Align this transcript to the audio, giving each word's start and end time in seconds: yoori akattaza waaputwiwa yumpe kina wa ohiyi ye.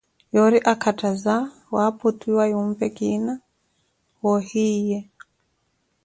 yoori 0.33 0.59
akattaza 0.73 1.35
waaputwiwa 1.73 2.43
yumpe 2.51 2.85
kina 2.97 3.33
wa 4.21 4.29
ohiyi 4.37 4.81
ye. 4.89 4.99